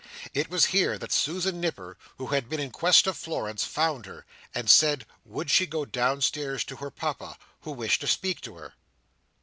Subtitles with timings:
[0.33, 4.25] It was here that Susan Nipper, who had been in quest of Florence, found her,
[4.51, 8.73] and said, would she go downstairs to her Papa, who wished to speak to her.